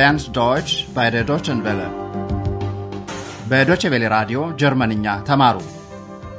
lernt 0.00 0.34
Deutsch 0.34 0.74
bei 0.90 1.06
der 1.10 1.24
Deutschen 1.24 1.58
Welle. 1.64 1.88
በዶቼ 3.50 3.82
ቬለ 3.92 4.04
ራዲዮ 4.14 4.38
ጀርመንኛ 4.60 5.06
ተማሩ። 5.28 5.56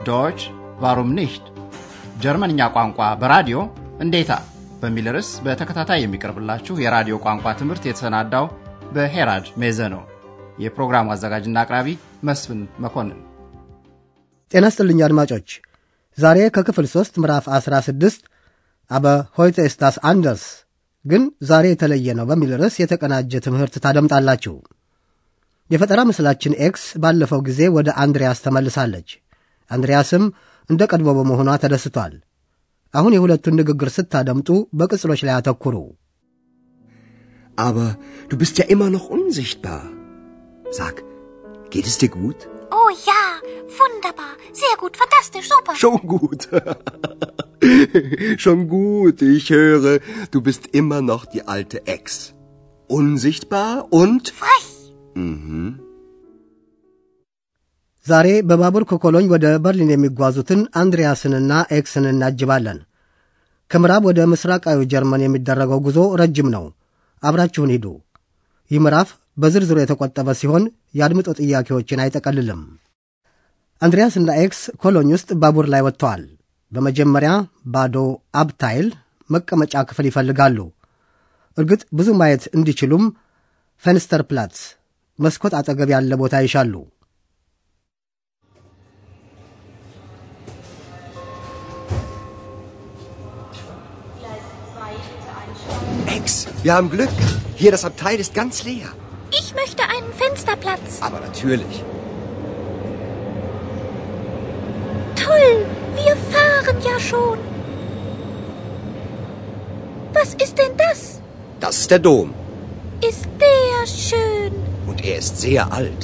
ዶች 0.07 0.39
ዋሩም 0.83 1.09
ኒሽት 1.17 1.45
ጀርመንኛ 2.23 2.59
ቋንቋ 2.75 2.99
በራዲዮ 3.21 3.57
እንዴታ 4.05 4.31
በሚል 4.81 5.07
ርዕስ 5.15 5.29
በተከታታይ 5.45 5.99
የሚቀርብላችሁ 6.03 6.75
የራዲዮ 6.83 7.17
ቋንቋ 7.25 7.45
ትምህርት 7.59 7.83
የተሰናዳው 7.87 8.45
በሄራድ 8.95 9.45
ሜዘ 9.63 9.79
ነው። 9.95 10.01
የፕሮግራሙ 10.63 11.13
አዘጋጅና 11.15 11.57
አቅራቢ 11.63 11.87
መስፍን 12.29 12.63
መኮንን። 12.85 13.19
ጤና 14.51 14.65
ስጥልኝ 14.73 15.01
አድማጮች። 15.09 15.49
ዛሬ 16.17 16.39
ከክፍል 16.57 16.87
ሦስት 16.95 17.13
ምዕራፍ 17.23 17.45
ዐሥራ 17.57 17.75
ስድስት 17.89 18.23
አበ 18.91 19.05
ሆይተ 19.39 19.69
ስታስ 19.75 19.97
አንደርስ 20.11 20.45
ግን 21.05 21.23
ዛሬ 21.49 21.65
የተለየ 21.71 22.15
ነው 22.19 22.25
በሚል 22.29 22.51
ርዕስ 22.61 22.75
የተቀናጀ 22.81 23.33
ትምህርት 23.45 23.75
ታደምጣላችሁ። 23.85 24.55
የፈጠራ 25.69 25.99
ምስላችን 26.09 26.57
ኤክስ 26.67 26.83
ባለፈው 27.03 27.41
ጊዜ 27.47 27.61
ወደ 27.77 27.89
አንድሪያስ 28.03 28.41
ተመልሳለች። 28.45 29.09
አንድሪያስም 29.71 30.23
እንደ 30.69 30.81
ቀድሞ 30.91 31.09
በመሆኗ 31.17 31.49
ተደስቷል። 31.63 32.13
አሁን 32.93 33.15
የሁለቱን 33.15 33.57
ንግግር 33.61 33.89
ስታደምጡ 33.97 34.49
በቅጽሎች 34.79 35.23
ላይ 35.27 35.35
አተኩሩ። 35.39 35.75
Aber 37.57 37.87
du 38.29 38.37
bist 38.37 38.57
ja 38.57 38.65
immer 38.65 38.89
noch 38.89 39.09
unsichtbar. 39.09 39.81
Sag, 40.71 40.95
geht 41.69 41.85
es 41.85 41.97
dir 41.97 42.09
gut? 42.11 42.39
Oh 42.71 42.89
ja, 43.01 43.21
wunderbar, 43.71 44.31
sehr 44.53 44.75
gut, 44.77 44.95
fantastisch, 44.95 45.47
super. 45.47 45.75
Schon 45.75 45.99
gut. 46.07 46.41
Schon 48.37 48.67
gut, 48.67 49.21
ich 49.23 49.49
höre, 49.49 49.99
du 50.31 50.41
bist 50.41 50.67
immer 50.73 51.01
noch 51.03 51.25
die 51.25 51.47
alte 51.47 51.85
Ex. 51.87 52.33
Unsichtbar 52.89 53.71
und... 53.91 54.23
Frech. 54.33 54.67
Mhm. 55.15 55.63
ዛሬ 58.05 58.27
በባቡር 58.49 58.83
ከኮሎኝ 58.89 59.25
ወደ 59.31 59.45
በርሊን 59.63 59.91
የሚጓዙትን 59.93 60.61
አንድሪያስንና 60.81 61.51
ኤክስን 61.77 62.05
እናጅባለን። 62.11 62.79
ከምዕራብ 63.71 64.03
ወደ 64.09 64.19
ምስራቃዊ 64.31 64.79
ጀርመን 64.93 65.23
የሚደረገው 65.23 65.79
ጉዞ 65.87 65.99
ረጅም 66.21 66.49
ነው። 66.55 66.65
አብራችሁን 67.23 67.73
ሂዱ። 67.75 67.85
ይህ 68.71 68.81
ምዕራፍ 68.85 69.09
በዝርዝሩ 69.37 69.77
የተቆጠበ 69.81 70.33
ሲሆን 70.41 70.63
የአድምጦ 70.95 71.29
ጥያቄዎችን 71.39 72.01
አይጠቀልልም። 72.05 72.63
አንድሪያስና 73.81 74.31
ኤክስ 74.43 74.61
ኮሎኝ 74.83 75.11
ውስጥ 75.17 75.31
ባቡር 75.43 75.67
ላይ 75.73 75.83
ወጥተዋል። 75.87 76.23
በመጀመሪያ 76.72 77.32
ባዶ 77.74 77.96
አብታይል 78.40 78.88
መቀመጫ 79.30 79.74
ክፍል 79.90 80.06
ይፈልጋሉ። 80.08 80.58
እርግጥ 81.58 81.82
ብዙ 81.98 82.08
ማየት 82.20 82.44
እንዲችሉም 82.56 83.04
ፌንስተር 83.84 84.22
ፕላትስ 84.30 84.62
መስኮት 85.18 85.54
አጠገብ 85.60 85.90
ያለ 85.94 86.14
ቦታ 86.22 86.36
ይሻሉ። 86.46 86.74
Ex, 96.16 96.26
wir 96.62 96.72
haben 96.74 96.90
Glück. 96.90 97.16
Hier, 97.56 97.70
das 97.70 97.84
Abteil 97.84 98.18
ist 98.18 98.32
ganz 98.34 98.64
leer. 98.64 98.88
Ich 99.32 99.54
möchte 99.54 99.82
einen 99.84 100.12
Fensterplatz. 100.12 100.88
Aber 101.00 101.20
natürlich. 101.20 101.74
schon. 107.10 107.38
Was 110.16 110.30
ist 110.44 110.56
denn 110.58 110.74
das? 110.76 111.00
Das 111.60 111.74
ist 111.78 111.90
der 111.90 112.00
Dom. 112.00 112.28
Ist 113.02 113.28
der 113.44 113.86
schön. 114.04 114.52
Und 114.86 114.98
er 115.04 115.16
ist 115.18 115.34
sehr 115.38 115.64
alt. 115.72 116.02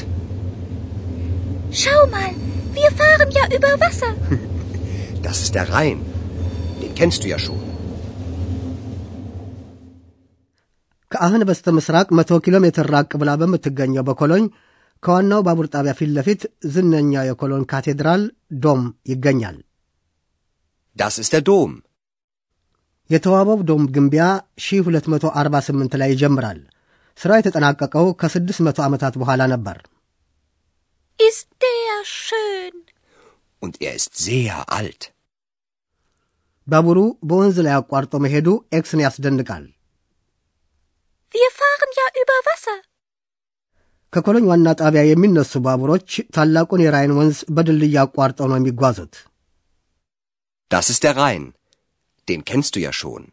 Schau 1.73 2.01
mal, 2.07 2.33
wir 2.79 2.91
fahren 3.01 3.31
ja 3.31 3.45
über 3.57 3.73
Wasser. 3.85 4.13
Das 5.23 5.37
ist 5.43 5.55
der 5.55 5.69
Rhein. 5.75 5.99
Den 6.83 6.95
kennst 6.95 7.23
du 7.25 7.29
ja 7.35 7.39
schon. 7.39 7.61
ከአህን 11.11 11.43
በስተ 11.49 11.73
ምስራቅ 11.77 12.07
መቶ 12.19 12.31
ኪሎ 12.45 12.57
ሜትር 12.65 12.87
ራቅ 12.95 13.11
ብላ 13.21 13.31
በምትገኘው 13.41 14.05
በኮሎኝ 14.09 14.45
ከዋናው 15.03 15.41
ባቡር 15.47 15.67
ጣቢያ 15.75 15.93
ፊት 15.99 16.11
ለፊት 16.17 16.43
ዝነኛ 16.75 17.13
የኮሎኝ 17.29 17.65
ካቴድራል 17.73 18.23
ዶም 18.65 18.83
ይገኛል። 19.11 19.57
Das 21.00 21.18
ist 21.20 21.34
der 21.34 21.44
Dom. 21.50 21.72
የተዋበው 23.10 23.60
ዶም 23.70 23.84
ግንቢያ 23.96 24.24
1248 24.62 25.94
ላይ 26.02 26.10
ይጀምራል። 26.14 26.60
ሥራው 27.20 27.38
የተጠናቀቀው 27.40 28.08
ከ600 28.22 28.82
ዓመታት 28.88 29.14
በኋላ 29.22 29.42
ነበር። 29.54 29.78
Ist 31.20 31.48
der 31.66 31.94
schön. 32.24 32.76
Und 33.62 33.76
er 33.88 33.94
ist 34.00 34.12
sehr 34.26 34.58
alt. 34.80 35.02
ባቡሩ 36.68 36.98
በወንዝ 37.30 37.58
ላይ 37.68 37.74
አቋርጦ 37.80 38.14
መሄዱ 38.26 38.48
ኤክስን 38.80 39.04
ያስደንቃል። 39.06 39.66
Wir 41.34 41.50
fahren 41.60 41.92
ja 42.00 42.08
über 42.22 42.38
Wasser. 42.50 42.78
ከኮሎኝ 44.14 44.46
ዋና 44.52 44.68
ጣቢያ 44.82 45.02
የሚነሱ 45.06 45.54
ባቡሮች 45.66 46.12
ታላቁን 46.36 46.84
የራይን 46.84 47.16
ወንዝ 47.20 47.40
በድልድይ 47.56 47.98
አቋርጠው 48.04 48.48
ነው 48.52 48.60
የሚጓዙት። 48.60 49.16
Das 50.72 50.90
ist 50.90 51.04
der 51.04 51.16
Rhein. 51.16 51.54
Den 52.28 52.44
kennst 52.44 52.76
du 52.76 52.80
ja 52.82 52.94
schon. 52.94 53.24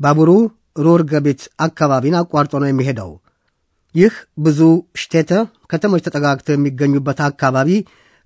ባቡሩ 0.00 0.30
ሩር 0.84 1.02
ገቤት 1.12 1.40
አካባቢን 1.64 2.16
አቋርጦ 2.18 2.52
ነው 2.62 2.68
የሚሄደው። 2.70 3.10
ይህ 3.94 4.14
ብዙ 4.44 4.58
ሽቴተ 5.00 5.30
ከተሞች 5.70 6.02
ተጠጋግተው 6.06 6.54
የሚገኙበት 6.56 7.20
አካባቢ 7.26 7.70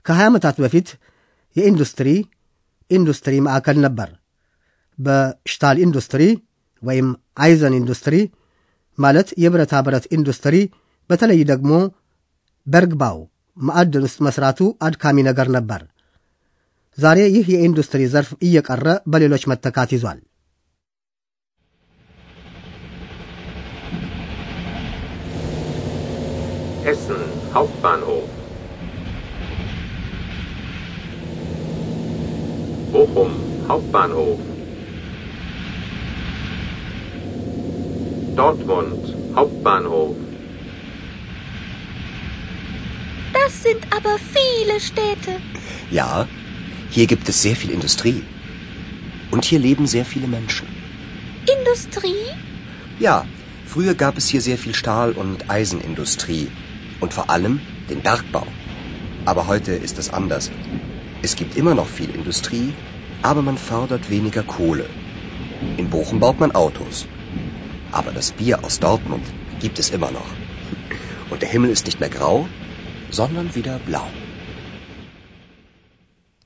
ከ20 0.07 0.27
ዓመታት 0.31 0.57
በፊት 0.65 0.89
የኢንዱስትሪ 1.57 2.09
ኢንዱስትሪ 2.91 3.35
ማዕከል 3.47 3.79
ነበር። 3.87 4.11
በሽታል 4.99 5.79
ኢንዱስትሪ 5.87 6.23
ወይም 6.83 7.09
አይዘን 7.45 7.77
ኢንዱስትሪ 7.81 8.17
ማለት 8.99 9.29
የብረታ 9.45 9.75
ብረት 9.87 10.07
ኢንዱስትሪ፣ 10.17 10.57
በተለይ 11.11 11.41
ደግሞ 11.53 11.73
በርግባው 12.67 13.19
ማዕድን 13.57 14.05
ውስጥ 14.09 14.21
መስራቱ 14.29 14.61
አድካሚ 14.89 15.17
ነገር 15.31 15.49
ነበር። 15.57 15.81
ዛሬ 16.98 17.20
ይህ 17.36 17.48
የኢንዱስትሪ 17.54 18.04
ዘርፍ 18.14 18.32
እየቀረ 18.48 18.88
በሌሎች 19.14 19.44
መተካት 19.52 19.92
ይዟል። 19.96 20.20
Essen 26.90 27.24
Hauptbahnhof. 27.54 28.28
Bochum 32.94 33.34
Hauptbahnhof. 33.70 34.40
Dortmund 38.38 39.02
Hauptbahnhof. 39.36 40.16
Das 43.34 43.54
sind 43.64 43.84
aber 43.98 44.16
viele 44.36 44.76
Städte. 44.80 45.34
Ja, 45.92 46.10
hier 46.93 47.07
gibt 47.07 47.27
es 47.27 47.41
sehr 47.41 47.57
viel 47.57 47.71
Industrie. 47.71 48.23
Und 49.31 49.47
hier 49.47 49.59
leben 49.59 49.87
sehr 49.87 50.05
viele 50.05 50.27
Menschen. 50.27 50.69
Industrie? 51.59 52.27
Ja, 53.01 53.25
früher 53.67 53.95
gab 53.95 54.19
es 54.19 54.29
hier 54.29 54.43
sehr 54.43 54.59
viel 54.59 54.75
Stahl- 54.75 55.13
und 55.13 55.49
Eisenindustrie. 55.49 56.49
Und 57.01 57.15
vor 57.15 57.31
allem 57.31 57.61
den 57.89 58.03
Bergbau. 58.03 58.47
Aber 59.25 59.47
heute 59.47 59.73
ist 59.73 59.99
es 59.99 60.13
anders. 60.13 60.51
Es 61.23 61.35
gibt 61.35 61.57
immer 61.57 61.75
noch 61.75 61.89
viel 61.89 62.11
Industrie, 62.15 62.75
aber 63.23 63.41
man 63.41 63.57
fördert 63.57 64.11
weniger 64.11 64.43
Kohle. 64.43 64.85
In 65.79 65.89
Bochum 65.89 66.21
baut 66.21 66.41
man 66.41 66.53
Autos. 66.53 67.07
Aber 67.91 68.13
das 68.13 68.33
Bier 68.33 68.63
aus 68.63 68.81
Dortmund 68.81 69.25
gibt 69.63 69.79
es 69.79 69.89
immer 69.89 70.11
noch. 70.11 70.31
Und 71.31 71.41
der 71.41 71.49
Himmel 71.49 71.71
ist 71.71 71.87
nicht 71.87 72.01
mehr 72.01 72.11
grau, 72.11 72.47
sondern 73.11 73.55
wieder 73.55 73.79
blau. 73.87 74.07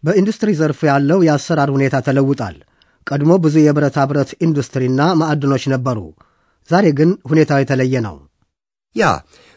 በኢንዱስትሪ 0.07 0.51
ዘርፉ 0.61 0.81
ያለው 0.91 1.19
የአሰራር 1.27 1.71
ሁኔታ 1.77 1.97
ተለውጧል። 2.07 2.57
ቀድሞ 3.07 3.33
ብዙ 3.45 3.57
የብረታ 3.65 3.99
ብረት 4.11 4.31
ኢንዱስትሪና 4.47 5.01
ማዕድኖች 5.21 5.65
ነበሩ። 5.75 5.99
ዛሬ 6.71 6.87
ግን 6.99 7.11
ሁኔታው 7.31 7.61
የተለየ 7.63 7.97
ነው። 8.09 8.17
Ja, 8.97 9.11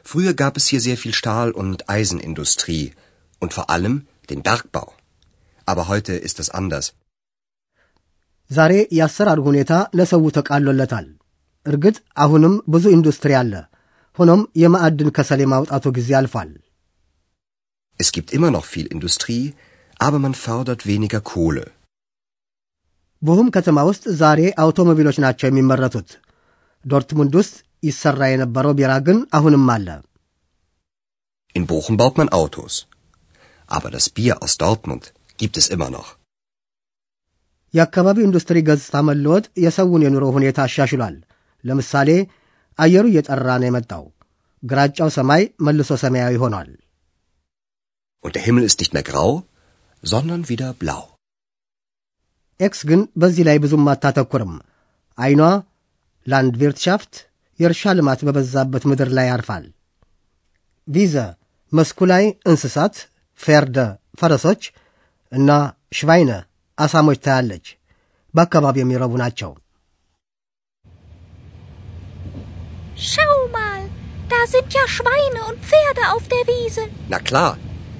früher 0.06 0.34
gab 0.34 0.54
es 0.60 0.66
hier 0.70 0.82
sehr 0.82 0.98
viel 1.02 1.14
Stahl- 1.14 1.56
und 1.62 1.78
Eisenindustrie. 1.96 2.86
Und 3.42 3.52
vor 3.58 3.68
allem 3.76 3.94
den 4.30 4.42
Bergbau. 4.48 4.88
Aber 5.68 5.84
heute 5.92 6.14
ist 6.28 6.38
es 6.44 6.50
anders. 6.60 6.88
ዛሬ 8.52 8.74
የአሰራር 8.98 9.40
ሁኔታ 9.48 9.72
ለሰው 9.98 10.24
ተቃሎለታል። 10.38 11.08
እርግጥ 11.66 11.96
አሁንም 12.24 12.54
ብዙ 12.74 12.86
ኢንዱስትሪ 12.98 13.34
አለ። 13.42 13.54
ሆኖም 14.20 14.42
የማዕድን 14.62 15.10
ከሰል 15.18 15.42
የማውጣቱ 15.44 15.86
ጊዜ 15.98 16.10
አልፏል። 16.20 16.50
Es 18.00 18.10
gibt 18.16 18.30
immer 18.38 18.52
noch 18.58 18.68
viel 18.74 18.88
Industrie, 18.96 19.44
aber 20.01 20.19
man 20.19 20.35
fördert 20.45 20.83
weniger 20.91 21.23
Kohle. 21.31 21.65
ቦሁም 23.23 23.49
ከተማ 23.57 23.79
ውስጥ 23.89 24.05
ዛሬ 24.23 24.41
አውቶሞቢሎች 24.63 25.17
ናቸው 25.25 25.47
የሚመረቱት። 25.49 26.09
ዶርትሙንድ 26.85 27.35
ውስጥ 27.41 27.55
ይሰራ 27.89 28.21
የነበረው 28.31 28.73
ቢራ 28.79 28.93
ግን 29.07 29.19
አሁንም 29.39 29.65
አለ። 29.75 29.89
In 31.57 31.65
Bochum 31.71 31.97
baut 32.01 32.17
man 32.21 32.31
Autos. 32.41 32.75
Aber 33.69 33.91
das 33.97 34.07
Bier 34.17 34.37
aus 34.45 34.55
Dortmund 34.65 35.05
gibt 35.39 35.57
es 35.61 35.67
immer 35.75 35.91
noch. 35.97 36.09
የአካባቢው 37.75 38.27
ኢንዱስትሪ 38.29 38.59
ገጽታ 38.69 38.97
መለወጥ 39.09 39.45
የሰውን 39.65 40.03
የኑሮ 40.05 40.25
ሁኔታ 40.37 40.59
አሻሽሏል። 40.67 41.17
ለምሳሌ 41.65 42.11
አየሩ 42.79 43.05
እየጠራ 43.11 43.49
ነው 43.61 43.69
የመጣው። 43.69 44.05
ግራጫው 44.63 45.09
ሰማይ 45.17 45.43
መልሶ 45.67 45.91
ሰማያዊ 46.05 46.35
ሆኗል። 46.45 46.69
Und 48.25 48.33
der 48.37 48.45
Himmel 48.47 48.65
ist 48.69 48.79
nicht 48.83 48.95
mehr 48.97 49.07
grau, 49.11 49.31
sondern 50.03 50.43
wieder 50.51 50.71
blau. 50.75 51.03
ኤክስ 52.61 52.81
ግን 52.89 53.01
በዚህ 53.21 53.45
ላይ 53.49 53.57
ብዙም 53.63 53.89
አታተኩርም። 53.93 54.53
አይኗ 55.19 55.41
ላንድ 56.27 56.55
ቪርትሻፍት 56.61 57.15
የእርሻ 57.61 57.93
ልማት 57.99 58.21
በበዛበት 58.27 58.85
ምድር 58.91 59.09
ላይ 59.17 59.27
ያርፋል። 59.31 59.65
ቪዘ 60.89 61.15
መስኩ 61.73 61.99
ላይ 62.13 62.25
እንስሳት፣ 62.51 62.95
ፌርደ 63.41 63.77
ፈረሶች 64.21 64.63
እና 65.33 65.51
ሽቫይነ 65.99 66.31
አሳሞች 66.79 67.19
ታያለች። 67.27 67.67
በአካባቢው 68.35 68.85
የሚረቡ 68.85 69.13
ናቸው። 69.25 69.53
Schau 73.05 73.37
mal, 73.51 73.81
da 74.31 74.41
sind 74.47 74.73
ja 74.73 74.85
Schweine 74.89 75.41
und 75.45 75.59
Pferde 75.61 76.03
auf 76.09 76.29
der 76.29 76.45
Wiese. 76.47 76.83
Na 77.09 77.19
klar, 77.21 77.53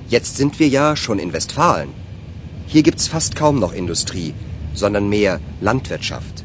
jetzt 0.09 0.35
sind 0.37 0.53
wir 0.61 0.69
ja 0.69 0.87
schon 0.97 1.19
in 1.19 1.31
Westfalen. 1.33 1.91
Hier 2.69 2.83
gibt's 2.83 3.07
fast 3.09 3.33
kaum 3.37 3.57
noch 3.59 3.75
Industrie, 3.75 4.31
sondern 4.75 5.07
mehr 5.15 5.33
Landwirtschaft. 5.63 6.37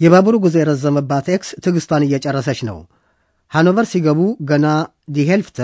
የባቡሩ 0.00 0.34
ጉዞ 0.44 0.54
የረዘመባት 0.60 1.26
ኤክስ 1.34 1.50
ትዕግስቷን 1.64 2.04
እየጨረሰች 2.06 2.60
ነው። 2.68 2.78
ሃኖቨር 3.52 3.86
ሲገቡ 3.92 4.20
ገና 4.50 4.66
ዲሄልፍተ 5.10 5.58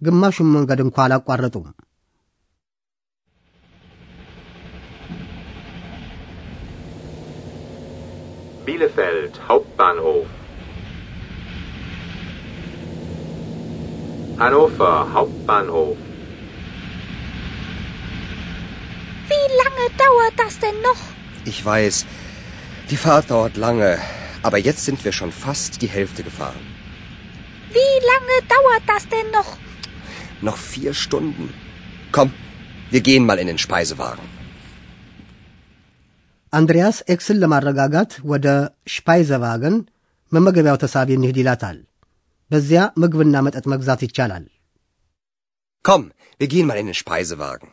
ግማሹን 0.00 0.48
መንገድ 0.56 0.80
እንኳ 0.86 0.96
አላቋረጡም። 1.06 1.66
Bielefeld 8.66 9.34
Hauptbahnhof. 9.48 10.24
Hannover 14.40 14.92
Hauptbahnhof. 15.14 15.96
Wie 19.30 19.46
lange 19.60 19.86
dauert 20.04 20.36
das 20.42 20.54
denn 20.58 20.78
noch? 20.88 21.02
Ich 21.52 21.64
weiß, 21.64 21.96
die 22.90 22.96
Fahrt 22.96 23.30
dauert 23.30 23.56
lange, 23.56 23.90
aber 24.42 24.58
jetzt 24.58 24.84
sind 24.84 25.04
wir 25.04 25.12
schon 25.12 25.32
fast 25.32 25.82
die 25.82 25.92
Hälfte 25.96 26.22
gefahren. 26.22 26.64
Wie 27.76 27.94
lange 28.10 28.36
dauert 28.54 28.84
das 28.86 29.08
denn 29.08 29.30
noch? 29.32 29.50
Noch 30.40 30.58
vier 30.72 30.94
Stunden. 30.94 31.52
Komm, 32.12 32.32
wir 32.90 33.00
gehen 33.00 33.26
mal 33.26 33.38
in 33.38 33.48
den 33.52 33.62
Speisewagen. 33.66 34.26
አንድሪያስ 36.52 36.96
ኤክስን 37.12 37.38
ለማረጋጋት 37.42 38.12
ወደ 38.30 38.46
ሽፓይዘቫገን 38.92 39.76
መመገቢያው 40.34 40.78
ተሳቢ 40.84 41.08
እንሂድ 41.16 41.36
ይላታል። 41.40 41.78
በዚያ 42.50 42.80
ምግብና 43.02 43.36
መጠጥ 43.46 43.64
መግዛት 43.72 44.00
ይቻላል። 44.06 44.44
Komm, 45.84 46.04
wir 46.40 46.48
gehen 46.52 46.66
mal 46.68 46.78
in 46.80 46.88
den 46.90 46.98
Speisewagen. 47.02 47.70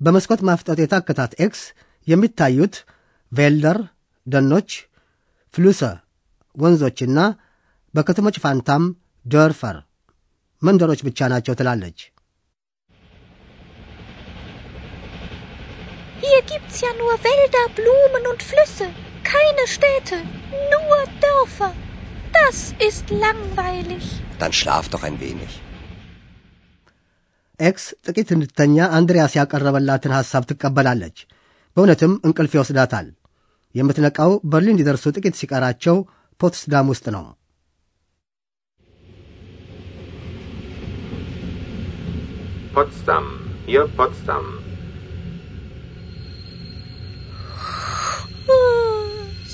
በመስኮት 0.00 0.40
ማፍጠጥ 0.48 0.78
የታከታት 0.80 1.32
ኤክስ 1.44 1.62
የሚታዩት 2.06 2.74
ቬልደር 3.32 3.78
ደኖች፣ 4.26 4.70
ፍሉሰ 5.54 5.80
ወንዞችና 6.54 7.18
በከተሞች 7.94 8.36
ፋንታም 8.44 8.84
ደርፈር 9.26 9.76
መንደሮች 10.62 11.00
ብቻ 11.08 11.28
ናቸው 11.34 11.56
ትላለች። 11.60 11.98
Hier 16.22 16.40
gibt's 16.50 16.78
ja 16.84 16.90
nur 17.00 17.14
Wälder, 17.24 17.66
Blumen 17.76 18.24
und 18.30 18.40
Flüsse. 18.42 18.86
Keine 19.24 19.64
Städte, 19.74 20.16
nur 20.72 20.96
Dörfer. 21.24 21.72
Das 22.32 22.58
ist 22.80 23.06
langweilig. 23.24 24.04
Dann 24.40 24.52
schlaf 24.52 24.86
doch 24.88 25.04
ein 25.04 25.18
wenig. 25.20 25.52
ኤክስ 27.60 27.84
ጥቂት 28.06 28.28
እንድተኛ 28.34 28.76
አንድሪያስ 28.96 29.32
ያቀረበላትን 29.38 30.12
ሐሳብ 30.16 30.42
ትቀበላለች። 30.50 31.16
በእውነትም 31.76 32.12
እንቅልፍ 32.26 32.52
ይወስዳታል። 32.56 33.08
የምትነቃው 33.74 34.30
በርሊን 34.52 34.78
ሊደርሱ 34.80 35.04
ጥቂት 35.16 35.34
ሲቀራቸው 35.40 35.96
ፖትስዳም 36.40 36.88
ውስጥ 36.92 37.06
ነው። 37.16 37.24
Potsdam. 42.74 43.24
Hier 43.66 43.84
Potsdam. 43.88 44.44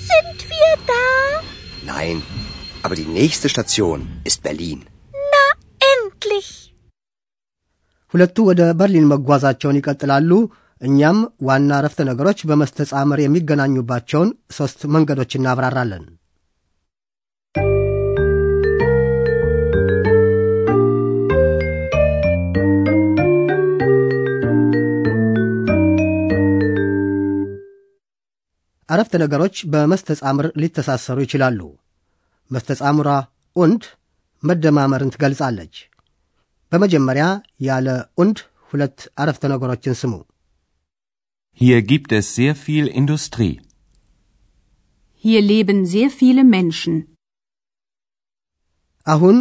Sind 0.00 0.38
wir 0.50 0.72
da? 0.90 1.04
Nein, 1.84 2.18
aber 2.89 2.95
die 2.97 3.11
nächste 3.13 3.47
Station 3.47 3.99
ist 4.23 4.41
Berlin. 4.41 4.79
Na, 5.33 5.43
endlich. 5.89 6.47
ሁለቱ 8.13 8.35
ወደ 8.47 8.61
በርሊን 8.79 9.09
መጓዛቸውን 9.11 9.77
ይቀጥላሉ። 9.79 10.31
እኛም 10.81 11.17
ዋና 11.47 11.69
አረፍተ 11.79 11.99
ነገሮች 12.09 12.39
በመስተጻምር 12.49 13.19
የሚገናኙባቸውን 13.23 14.29
ሦስት 14.57 14.79
መንገዶች 14.95 15.35
እናብራራለን። 15.39 16.05
አረፍተ 28.89 29.21
ነገሮች 29.23 29.57
በመስተጻምር 29.75 30.47
ሊተሳሰሩ 30.63 31.19
ይችላሉ። 31.27 31.61
መስተጻምሯ 32.51 33.09
ኡንድ 33.55 33.83
መደማመርን 34.43 35.13
ትገልጻለች። 35.15 35.75
በመጀመሪያ 36.71 37.25
ያለ 37.67 37.87
ኡንድ 38.21 38.37
ሁለት 38.71 38.99
አረፍተ 39.21 39.43
ነገሮችን 39.53 39.97
ስሙ። 40.01 40.13
Hier 41.61 41.79
gibt 41.83 42.11
es 42.11 42.25
sehr 42.35 42.53
viel 42.57 42.85
Industrie. 43.01 43.55
Hier 45.23 45.41
leben 45.43 45.79
sehr 45.85 46.09
viele 46.11 46.43
Menschen. 46.55 46.93
አሁን 49.07 49.37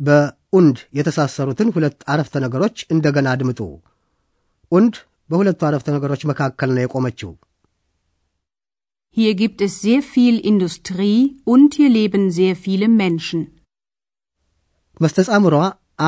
በኡንድ 0.00 0.76
የተሳሰሩትን 0.98 1.68
ሁለት 1.74 1.98
አረፍተ 2.12 2.34
ነገሮች 2.44 2.76
እንደገና 2.94 3.28
አድምጡ። 3.34 3.60
ኡንድ 4.72 4.94
በሁለቱ 5.30 5.60
አረፍተ 5.68 5.88
ነገሮች 5.96 6.22
መካከል 6.30 6.70
ነው 6.74 6.82
የቆመችው። 6.84 7.30
Hier 9.17 9.33
gibt 9.35 9.59
es 9.61 9.73
sehr 9.81 10.01
viel 10.03 10.35
Industrie 10.51 11.19
und 11.45 11.75
hier 11.75 11.89
leben 11.89 12.23
sehr 12.31 12.55
viele 12.65 12.87
Menschen. 13.01 13.41
መስተጻምሯ 15.03 15.55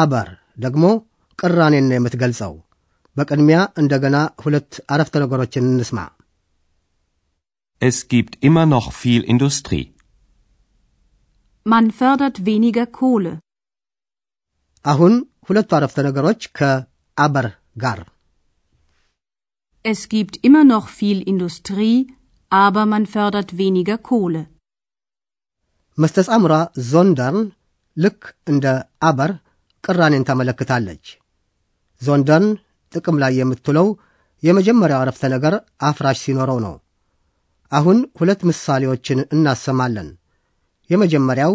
አበር 0.01 0.27
ደግሞ 0.63 0.83
ቅራኔን 1.39 1.85
ነው 1.89 1.97
የምትገልጸው። 1.97 2.53
በቅድሚያ 3.15 3.57
እንደገና 3.81 4.17
ሁለት 4.43 4.71
አረፍተ 4.93 5.15
ነገሮችን 5.23 5.67
እንስማ። 5.71 5.99
Es 7.81 7.97
gibt 8.13 8.33
immer 8.47 8.65
noch 8.65 8.87
viel 9.01 9.21
Industrie. 9.33 9.85
Man 11.65 11.85
fördert 11.99 12.37
weniger 12.49 12.87
Kohle. 12.97 13.33
አሁን 14.85 15.13
ሁለቱ 15.47 15.69
አረፍተ 15.77 15.97
ነገሮች 16.09 16.41
ከአበር 16.57 17.47
ጋር 17.83 17.99
Es 19.85 19.99
gibt 20.13 20.35
immer 20.47 20.65
noch 20.73 20.85
viel 20.99 21.19
Industrie, 21.31 21.97
aber 22.51 22.85
man 22.85 23.05
fördert 23.07 23.49
weniger 23.57 23.97
Kohle. 24.09 24.43
መስተጻምሯ 25.97 26.53
ዞንደርን 26.91 27.45
ልክ 27.97 28.21
እንደ 28.51 28.65
አበር 29.09 29.31
ቅራኔን 29.83 30.25
ታመለክታለች። 30.29 31.05
ዞንደርን 32.01 32.47
ጥቅም 32.93 33.17
ላይ 33.23 33.33
የምትውለው 33.39 33.87
የመጀመሪያው 34.43 35.01
አረፍተ 35.03 35.23
ነገር 35.35 35.53
አፍራሽ 35.89 36.17
ሲኖረው 36.25 36.59
ነው። 36.65 36.75
አሁን 37.71 37.97
ሁለት 38.19 38.41
ምሳሌዎችን 38.49 39.19
እናሰማለን። 39.35 40.09
የመጀመሪያው 40.89 41.53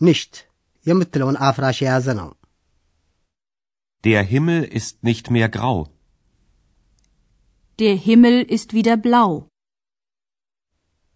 ንሽት 0.00 0.34
የምትለውን 0.86 1.40
አፍራሽ 1.48 1.78
የያዘ 1.84 2.08
ነው። 2.20 2.28
Der 4.04 4.22
Himmel 4.24 4.62
ist 4.78 4.96
nicht 5.02 5.26
mehr 5.30 5.48
grau. 5.48 5.76
Der 7.78 7.96
Himmel 7.98 8.36
ist 8.56 8.68
wieder 8.72 8.96
blau. 8.98 9.30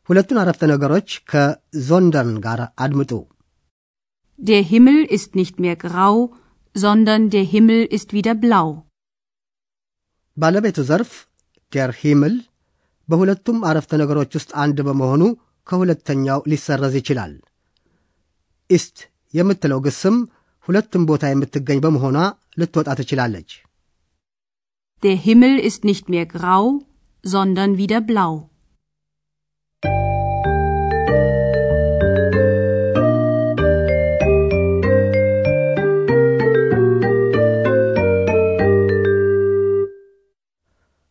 ሁለቱን 0.09 0.37
አረፍተ 0.41 0.63
ነገሮች 0.73 1.09
ከዞንደርን 1.31 2.37
ጋር 2.45 2.59
አድምጡ። 2.83 3.11
Der 4.39 4.61
Himmel 4.71 4.99
ist 5.17 5.31
nicht 5.39 5.55
mehr 5.63 5.75
grau, 5.85 6.13
sondern 6.75 7.21
der 7.35 7.45
Himmel 7.53 7.81
ist 7.97 8.09
wieder 8.17 8.35
blau. 8.43 8.67
ባለቤቱ 10.37 10.77
ዘርፍ 10.89 11.11
ዴር 11.71 11.91
ሂምል 12.01 12.35
በሁለቱም 13.09 13.57
አረፍተ 13.69 13.91
ነገሮች 14.01 14.31
ውስጥ 14.37 14.51
አንድ 14.63 14.77
በመሆኑ 14.87 15.23
ከሁለተኛው 15.67 16.39
ሊሰረዝ 16.51 16.93
ይችላል። 16.99 17.33
ኢስት 18.69 18.97
የምትለው 19.33 19.79
ግስም 19.87 20.17
ሁለትም 20.67 21.03
ቦታ 21.09 21.23
የምትገኝ 21.31 21.79
በመሆኗ 21.85 22.17
ልትወጣ 22.61 22.89
ትችላለች። 22.99 23.49
Der 25.03 25.17
Himmel 25.25 25.55
ist 25.69 25.81
nicht 25.89 26.05
mehr 26.13 26.25
grau, 26.35 26.63
sondern 27.23 27.71
wieder 27.81 28.01
blau. 28.09 28.31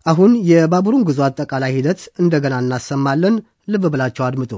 አሁን 0.08 0.32
የባቡሩን 0.50 1.06
ጉዞ 1.08 1.20
አጠቃላይ 1.26 1.72
ሂደት 1.76 2.00
እንደገና 2.22 2.54
እናሰማለን። 2.62 3.34
ልብ 3.68 3.84
ብላቸው 3.94 4.24
አድምጡ። 4.26 4.52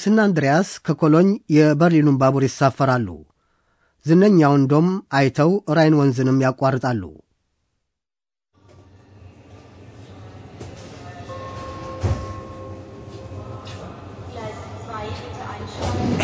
ኤክስና 0.00 0.18
አንድሪያስ 0.26 0.68
ከኮሎኝ 0.86 1.28
የበርሊኑን 1.56 2.16
ባቡር 2.22 2.44
ይሳፈራሉ። 2.46 3.08
ዝነኛውን 4.06 4.64
ዶም 4.72 4.88
አይተው 5.18 5.52
ራይን 5.78 5.96
ወንዝንም 6.00 6.42
ያቋርጣሉ። 6.46 7.02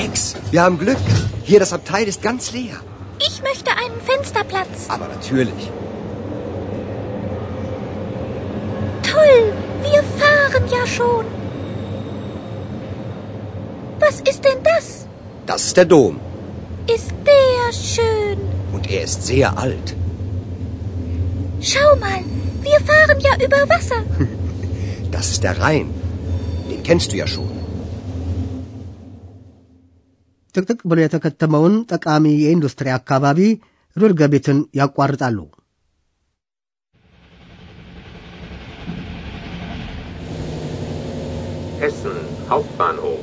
Ex, 0.04 0.14
wir 0.52 0.60
haben 0.62 0.78
Glück. 0.78 1.04
Hier, 1.44 1.60
das 1.60 1.72
Abteil 1.72 2.06
ist 2.06 2.20
ganz 2.22 2.52
leer. 2.52 2.76
Ich 3.20 3.36
möchte 3.42 3.70
einen 3.72 4.00
Fensterplatz. 4.00 4.76
Aber 4.88 5.08
natürlich. 5.08 5.62
Toll, 9.04 9.36
wir 9.86 10.02
fahren 10.20 10.64
ja 10.68 10.84
schon. 10.88 11.24
Was 14.04 14.16
ist 14.30 14.42
denn 14.46 14.60
das? 14.70 14.86
Das 15.46 15.62
ist 15.68 15.76
der 15.76 15.88
Dom. 15.94 16.14
Ist 16.96 17.12
der 17.30 17.72
schön. 17.72 18.38
Und 18.74 18.84
er 18.90 19.02
ist 19.08 19.22
sehr 19.24 19.48
alt. 19.58 19.88
Schau 21.62 21.90
mal, 22.04 22.20
wir 22.66 22.78
fahren 22.90 23.20
ja 23.20 23.34
über 23.46 23.62
Wasser. 23.72 24.02
Das 25.10 25.26
ist 25.30 25.42
der 25.44 25.56
Rhein. 25.58 25.88
Den 26.70 26.82
kennst 26.82 27.10
du 27.12 27.18
ja 27.22 27.28
schon. 27.34 27.50
ጥቅጥቅ 30.54 30.80
ብሎ 30.90 30.98
የተከተመውን 31.02 31.74
ጠቃሚ 31.92 32.24
የኢንዱስትሪ 32.40 32.88
አካባቢ 32.96 33.38
ሩርገቤትን 33.96 34.58
ያቋርጣሉ። 34.80 35.38
Essen 41.86 42.18
Hauptbahnhof. 42.50 43.22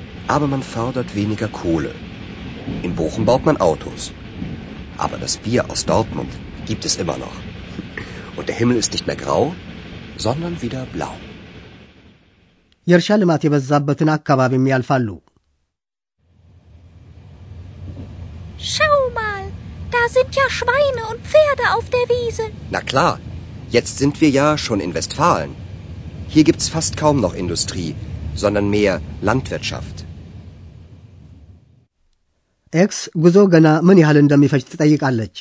aber 0.30 0.46
man 0.46 0.62
fördert 0.62 1.14
weniger 1.14 1.48
Kohle. 1.48 1.92
In 2.82 2.96
Bochum 2.96 3.24
baut 3.24 3.44
man 3.46 3.58
Autos. 3.58 4.12
Aber 4.96 5.18
das 5.18 5.36
Bier 5.36 5.70
aus 5.70 5.84
Dortmund 5.86 6.32
gibt 6.66 6.84
es 6.84 6.96
immer 6.96 7.18
noch. 7.18 7.36
Und 8.36 8.48
der 8.48 8.56
Himmel 8.56 8.76
ist 8.76 8.92
nicht 8.92 9.06
mehr 9.06 9.20
grau, 9.24 9.54
sondern 10.26 10.62
wieder 10.62 10.84
blau. 10.96 11.14
የእርሻ 12.90 13.14
ልማት 13.20 13.44
የበዛበትን 13.44 14.10
አካባቢም 14.16 14.66
ያልፋሉ። 14.72 15.08
Schau 18.72 18.98
mal, 19.16 19.42
da 19.94 20.02
sind 20.14 20.32
ja 20.40 20.46
Schweine 20.58 21.02
und 21.10 21.20
Pferde 21.30 21.64
auf 21.76 21.86
der 21.94 22.06
Wiese. 22.12 22.44
Na 22.74 22.80
klar, 22.90 23.14
jetzt 23.76 23.98
sind 24.02 24.14
wir 24.22 24.30
ja 24.30 24.46
schon 24.64 24.80
in 24.84 24.94
Westfalen. 24.94 25.52
Hier 26.32 26.44
gibt's 26.48 26.70
fast 26.74 26.96
kaum 26.96 27.18
noch 27.24 27.34
Industrie, 27.34 27.90
sondern 28.34 28.70
mehr 28.76 28.94
Landwirtschaft. 29.28 29.99
ኤክስ 32.72 32.98
ጉዞ 33.24 33.36
ገና 33.54 33.68
ምን 33.88 34.00
ያህል 34.02 34.18
እንደሚፈጅ 34.22 34.64
ትጠይቃለች። 34.72 35.36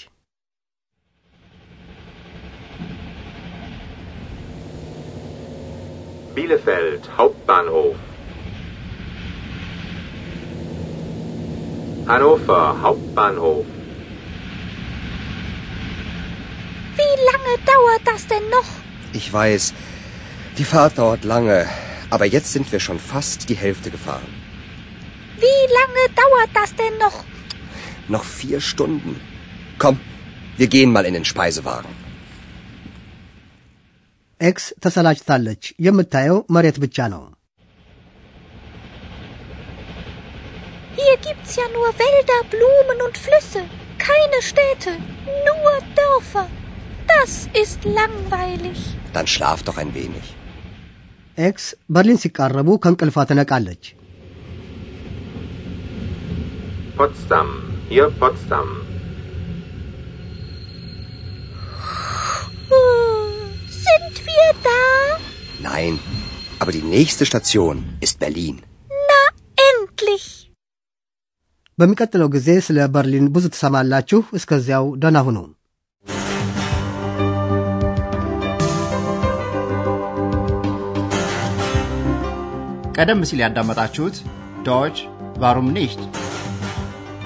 Bielefeld 6.36 7.04
Hauptbahnhof. 7.18 7.96
Hannover 12.08 12.64
Hauptbahnhof. 12.84 13.66
Wie 17.00 17.16
lange 17.30 17.54
dauert 17.66 18.04
das 18.06 18.28
denn 18.28 18.48
noch? 18.50 18.70
Ich 19.14 19.32
weiß, 19.32 19.74
die 20.58 20.66
Fahrt 20.66 20.98
dauert 20.98 21.24
lange, 21.24 21.68
aber 22.10 22.26
jetzt 22.26 22.52
sind 22.52 22.72
wir 22.72 22.80
schon 22.80 23.00
fast 23.00 23.50
die 23.50 23.56
Hälfte 23.56 23.90
gefahren. 23.90 24.39
Wie 25.44 25.62
lange 25.78 26.04
dauert 26.22 26.52
das 26.54 26.72
denn 26.76 26.98
noch? 26.98 27.18
Noch 28.08 28.26
vier 28.40 28.60
Stunden. 28.62 29.14
Komm, 29.78 29.96
wir 30.58 30.68
gehen 30.68 30.92
mal 30.92 31.06
in 31.06 31.16
den 31.20 31.30
Speisewagen. 31.34 31.92
ኤክስ 34.42 34.66
ተሰላችታለች። 34.84 35.64
የምታየው 35.86 36.38
መሬት 36.56 36.78
ብቻ 36.84 36.98
ነው። 37.14 37.24
Hier 40.98 41.16
gibt's 41.26 41.54
ja 41.60 41.66
nur 41.76 41.90
Wälder, 42.02 42.40
Blumen 42.54 43.00
und 43.06 43.16
Flüsse. 43.18 43.62
Keine 43.98 44.40
Städte, 44.50 44.92
nur 45.48 45.74
Dörfer. 46.00 46.46
Das 47.08 47.34
ist 47.62 47.80
langweilig. 48.00 48.80
Dann 49.14 49.28
schlaf 49.28 49.60
doch 49.64 49.78
ein 49.84 49.94
wenig. 50.00 50.26
ኤክስ 51.38 51.66
በርሊን 51.96 52.20
ሲቃረቡ 52.24 52.70
ከእንቅልፏ 52.84 53.18
ትነቃለች። 53.30 53.84
Potsdam, 57.01 57.49
hier 57.89 58.07
Potsdam. 58.13 58.67
Sind 63.77 64.17
wir 64.27 64.49
da? 64.63 64.83
Nein, 65.61 65.99
aber 66.59 66.73
die 66.73 66.83
nächste 66.87 67.25
Station 67.25 67.77
ist 68.01 68.19
Berlin. 68.19 68.57
Na, 69.11 69.21
endlich! 69.69 70.27
በሚቀጥለው 71.79 72.29
ጊዜ 72.37 72.49
ስለ 72.67 72.89
በርሊን 72.95 73.33
ብዙ 73.35 73.45
ትሰማላችሁ። 73.55 74.21
እስከዚያው 74.33 74.87
ደህና 75.03 75.19
ሁኑ። 75.29 75.39
ቀደም 82.97 83.23
ሲል 83.31 83.43
ያዳመጣችሁት 83.47 84.19
ዶች 84.69 84.99
ቫሩም 85.39 85.71
ኒሽት 85.79 86.03